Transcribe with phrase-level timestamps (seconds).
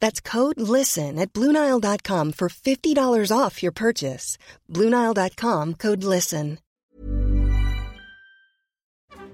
[0.00, 4.38] That's code LISTEN at Bluenile.com for $50 off your purchase.
[4.68, 6.58] Bluenile.com code LISTEN.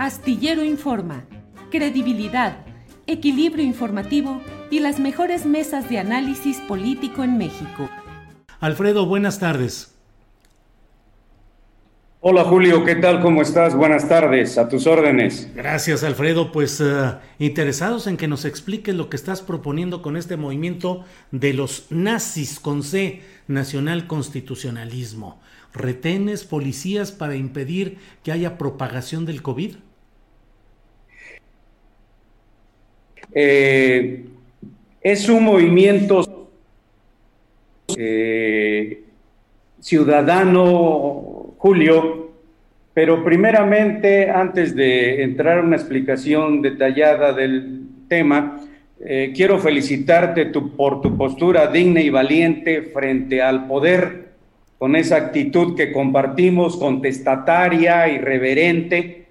[0.00, 1.26] Astillero Informa,
[1.70, 2.64] credibilidad,
[3.06, 7.90] equilibrio informativo y las mejores mesas de análisis político en México.
[8.60, 9.99] Alfredo, buenas tardes.
[12.22, 13.22] Hola Julio, ¿qué tal?
[13.22, 13.74] ¿Cómo estás?
[13.74, 15.50] Buenas tardes, a tus órdenes.
[15.54, 20.36] Gracias Alfredo, pues uh, interesados en que nos expliques lo que estás proponiendo con este
[20.36, 25.40] movimiento de los nazis con C, Nacional Constitucionalismo.
[25.72, 29.76] ¿Retenes policías para impedir que haya propagación del COVID?
[33.32, 34.26] Eh,
[35.00, 36.50] es un movimiento
[37.96, 39.04] eh,
[39.80, 41.29] ciudadano
[41.60, 42.30] Julio,
[42.94, 48.62] pero primeramente, antes de entrar a una explicación detallada del tema,
[48.98, 54.30] eh, quiero felicitarte por tu postura digna y valiente frente al poder,
[54.78, 59.26] con esa actitud que compartimos, contestataria, irreverente.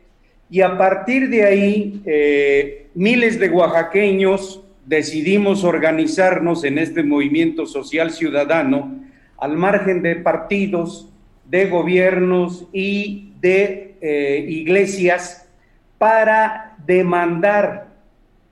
[0.51, 8.11] Y a partir de ahí, eh, miles de oaxaqueños decidimos organizarnos en este movimiento social
[8.11, 8.99] ciudadano
[9.39, 11.08] al margen de partidos,
[11.49, 15.49] de gobiernos y de eh, iglesias
[15.97, 17.87] para demandar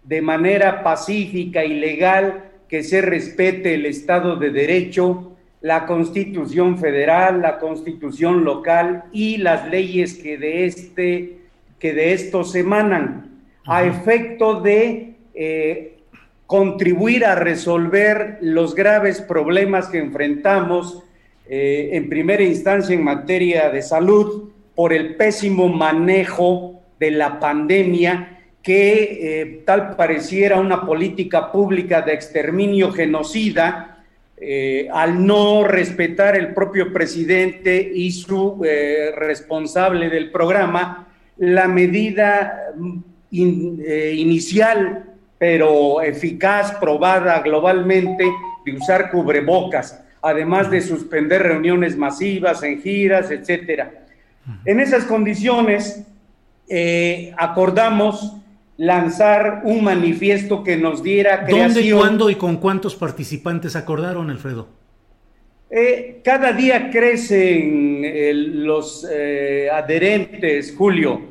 [0.04, 7.42] de manera pacífica y legal que se respete el Estado de Derecho, la Constitución federal,
[7.42, 11.38] la Constitución local y las leyes que de este
[11.80, 16.00] que de estos emanan, a efecto de eh,
[16.48, 21.04] contribuir a resolver los graves problemas que enfrentamos
[21.50, 28.40] eh, en primera instancia en materia de salud por el pésimo manejo de la pandemia
[28.62, 34.04] que eh, tal pareciera una política pública de exterminio genocida
[34.40, 38.62] eh, al no respetar el propio presidente y su
[39.16, 41.08] responsable del programa
[41.38, 43.00] la medida mm,
[43.32, 45.04] inicial
[45.38, 48.26] pero eficaz, probada globalmente,
[48.66, 54.06] de usar cubrebocas además de suspender reuniones masivas en giras, etcétera.
[54.66, 56.06] En esas condiciones,
[56.70, 58.34] eh, acordamos
[58.78, 61.74] lanzar un manifiesto que nos diera creación.
[61.74, 64.68] ¿Dónde, cuándo y con cuántos participantes acordaron, Alfredo?
[65.70, 69.06] Eh, cada día crecen eh, los
[69.72, 71.22] adherentes, Julio.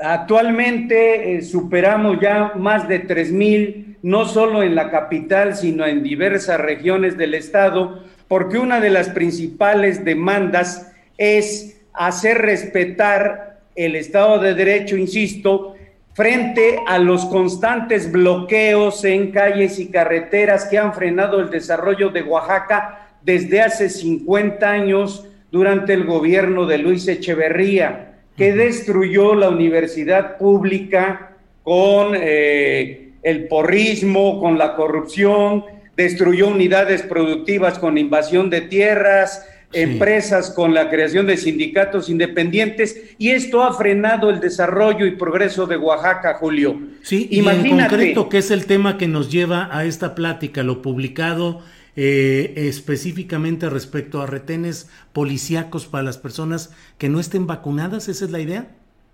[0.00, 6.60] actualmente superamos ya más de 3 mil no solo en la capital, sino en diversas
[6.60, 14.54] regiones del estado, porque una de las principales demandas es hacer respetar el Estado de
[14.54, 15.74] Derecho, insisto,
[16.14, 22.22] frente a los constantes bloqueos en calles y carreteras que han frenado el desarrollo de
[22.22, 30.36] Oaxaca desde hace 50 años durante el gobierno de Luis Echeverría, que destruyó la universidad
[30.38, 32.12] pública con...
[32.14, 35.64] Eh, el porrismo, con la corrupción,
[35.96, 43.30] destruyó unidades productivas con invasión de tierras, empresas con la creación de sindicatos independientes y
[43.30, 46.80] esto ha frenado el desarrollo y progreso de Oaxaca, Julio.
[47.02, 50.62] Sí, Imagínate, y en concreto, ¿qué es el tema que nos lleva a esta plática?
[50.62, 51.62] Lo publicado
[51.96, 58.30] eh, específicamente respecto a retenes policíacos para las personas que no estén vacunadas, ¿esa es
[58.30, 58.68] la idea?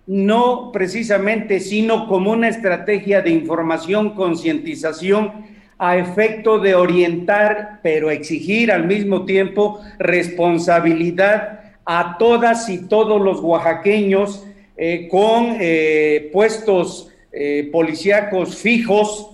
[0.07, 5.45] No precisamente, sino como una estrategia de información, concientización
[5.77, 13.39] a efecto de orientar, pero exigir al mismo tiempo responsabilidad a todas y todos los
[13.41, 14.45] oaxaqueños
[14.77, 19.31] eh, con eh, puestos eh, policíacos fijos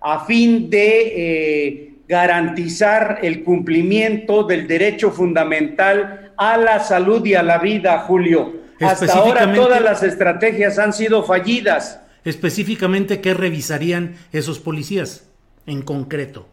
[0.00, 7.58] a fin de garantizar el cumplimiento del derecho fundamental a la salud y a la
[7.58, 8.57] vida, Julio.
[8.80, 12.00] Hasta ahora todas las estrategias han sido fallidas.
[12.24, 15.28] Específicamente, ¿qué revisarían esos policías
[15.66, 16.48] en concreto?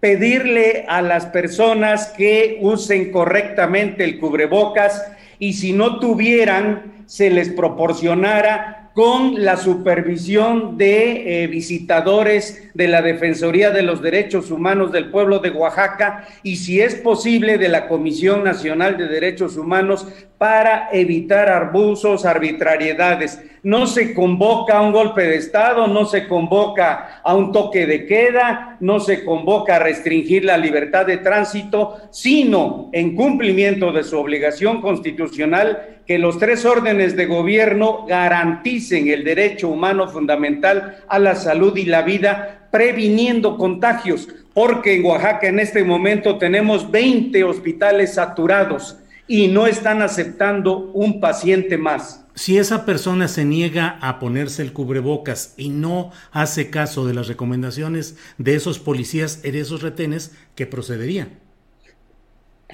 [0.00, 5.02] Pedirle a las personas que usen correctamente el cubrebocas
[5.38, 13.02] y si no tuvieran, se les proporcionara con la supervisión de eh, visitadores de la
[13.02, 17.88] Defensoría de los Derechos Humanos del pueblo de Oaxaca y, si es posible, de la
[17.88, 20.06] Comisión Nacional de Derechos Humanos
[20.38, 23.40] para evitar abusos, arbitrariedades.
[23.62, 28.06] No se convoca a un golpe de Estado, no se convoca a un toque de
[28.06, 34.18] queda, no se convoca a restringir la libertad de tránsito, sino en cumplimiento de su
[34.18, 41.34] obligación constitucional que los tres órdenes de gobierno garanticen el derecho humano fundamental a la
[41.34, 48.14] salud y la vida, previniendo contagios, porque en Oaxaca en este momento tenemos 20 hospitales
[48.14, 52.24] saturados y no están aceptando un paciente más.
[52.34, 57.28] Si esa persona se niega a ponerse el cubrebocas y no hace caso de las
[57.28, 61.28] recomendaciones de esos policías en esos retenes, ¿qué procedería?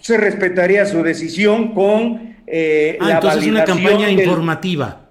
[0.01, 5.11] Se respetaría su decisión con eh, ah, entonces una campaña informativa.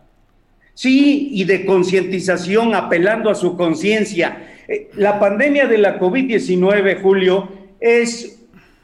[0.73, 4.49] Sí, y de concientización, apelando a su conciencia.
[4.67, 7.49] Eh, la pandemia de la COVID-19, Julio,
[7.79, 8.40] es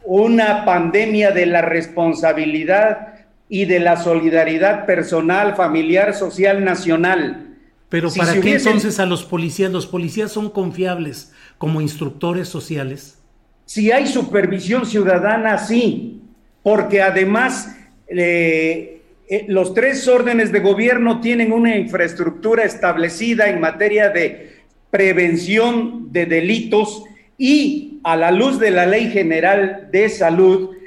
[0.08, 7.58] una pandemia de la responsabilidad y de la solidaridad personal, familiar, social, nacional.
[7.90, 9.70] Pero ¿para qué entonces a los policías?
[9.70, 13.20] ¿Los policías son confiables como instructores sociales?
[13.66, 16.22] Si hay supervisión ciudadana, sí,
[16.64, 17.76] porque además
[18.08, 19.02] eh,
[19.50, 24.56] los tres órdenes de gobierno tienen una infraestructura establecida en materia de
[24.90, 27.04] prevención de delitos
[27.38, 30.78] y a la luz de la Ley General de Salud,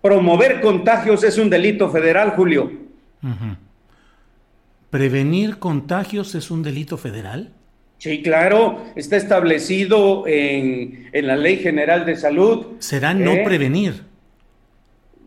[0.00, 2.70] promover contagios es un delito federal, Julio.
[4.88, 7.52] ¿Prevenir contagios es un delito federal?
[7.98, 12.66] Sí, claro, está establecido en, la Ley General de Salud.
[12.78, 13.42] Será no ¿Eh?
[13.44, 14.08] prevenir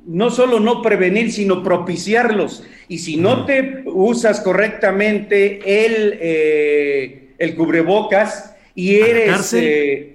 [0.05, 2.63] no solo no prevenir, sino propiciarlos.
[2.89, 9.53] Y si no te usas correctamente el, eh, el cubrebocas y eres...
[9.53, 10.13] Eh,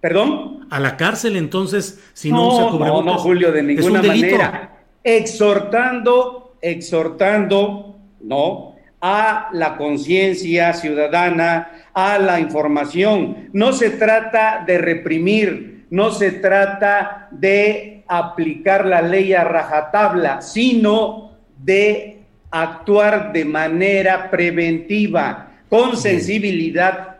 [0.00, 0.66] ¿Perdón?
[0.70, 3.04] A la cárcel entonces, si no, usa cubrebocas.
[3.04, 4.84] No, no, Julio, de ninguna manera.
[5.02, 8.76] Exhortando, exhortando, ¿no?
[9.00, 13.48] A la conciencia ciudadana, a la información.
[13.52, 21.32] No se trata de reprimir, no se trata de aplicar la ley a rajatabla, sino
[21.58, 27.17] de actuar de manera preventiva, con sensibilidad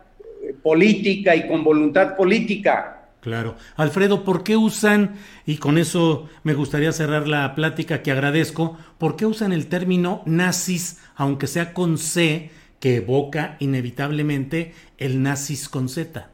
[0.61, 3.07] política y con voluntad política.
[3.21, 3.55] Claro.
[3.75, 5.15] Alfredo, ¿por qué usan,
[5.45, 10.21] y con eso me gustaría cerrar la plática que agradezco, ¿por qué usan el término
[10.25, 16.29] nazis, aunque sea con C, que evoca inevitablemente el nazis con Z?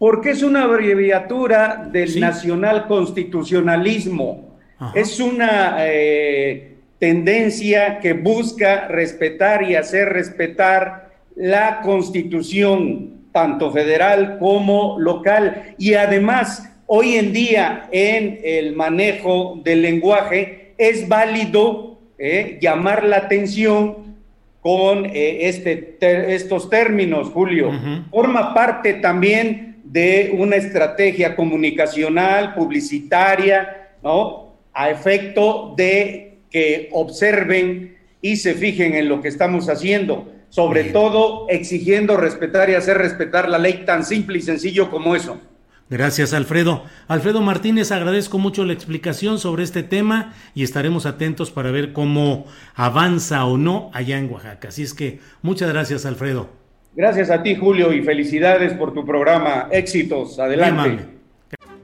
[0.00, 4.58] porque es una abreviatura del nacional constitucionalismo.
[4.94, 14.98] Es una eh, tendencia que busca respetar y hacer respetar la constitución, tanto federal como
[14.98, 15.74] local.
[15.78, 23.16] Y además, hoy en día en el manejo del lenguaje es válido eh, llamar la
[23.16, 24.16] atención
[24.60, 25.96] con eh, este,
[26.34, 27.70] estos términos, Julio.
[28.10, 34.54] Forma parte también de una estrategia comunicacional, publicitaria, ¿no?
[34.72, 41.46] A efecto de que observen y se fijen en lo que estamos haciendo, sobre todo
[41.48, 45.40] exigiendo respetar y hacer respetar la ley tan simple y sencillo como eso.
[45.88, 46.84] Gracias, Alfredo.
[47.08, 52.46] Alfredo Martínez, agradezco mucho la explicación sobre este tema y estaremos atentos para ver cómo
[52.76, 54.68] avanza o no allá en Oaxaca.
[54.68, 56.48] Así es que muchas gracias, Alfredo.
[56.94, 59.68] Gracias a ti, Julio, y felicidades por tu programa.
[59.72, 60.38] Éxitos.
[60.38, 61.06] Adelante.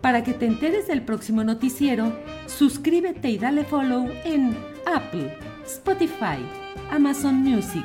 [0.00, 2.12] Para que te enteres del próximo noticiero,
[2.46, 4.56] suscríbete y dale follow en
[4.86, 6.38] Apple, Spotify,
[6.92, 7.84] Amazon Music,